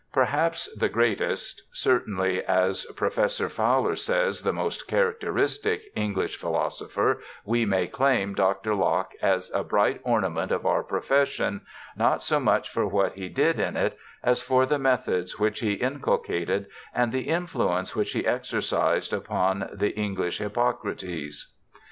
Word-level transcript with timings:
Perhaps 0.11 0.73
the 0.75 0.89
greatest, 0.89 1.61
certainly, 1.73 2.43
as 2.45 2.85
Professor 2.95 3.47
Fowler 3.49 3.95
says, 3.95 4.41
the 4.41 4.51
most 4.51 4.87
characteristic, 4.87 5.83
English 5.95 6.37
philosopher, 6.37 7.21
we 7.45 7.65
may 7.67 7.85
claim 7.85 8.33
Dr. 8.33 8.73
Locke 8.73 9.11
as 9.21 9.51
a 9.53 9.63
bright 9.63 10.01
ornament 10.03 10.51
of 10.51 10.65
our 10.65 10.81
profession, 10.81 11.61
not 11.95 12.23
so 12.23 12.37
JOHN 12.37 12.45
LOCKE 12.45 12.45
107 12.45 12.45
much 12.45 12.69
for 12.71 12.87
what 12.87 13.13
he 13.13 13.29
did 13.29 13.59
in 13.59 13.77
it, 13.77 13.95
as 14.23 14.41
for 14.41 14.65
the 14.65 14.79
methods 14.79 15.37
which 15.37 15.59
he 15.59 15.73
inculcated 15.73 16.65
and 16.95 17.11
the 17.11 17.29
influence 17.29 17.95
which 17.95 18.13
he 18.13 18.25
exercised 18.25 19.13
upon 19.13 19.69
the 19.71 19.93
EngHsh 19.93 20.39
Hippocrates. 20.39 21.53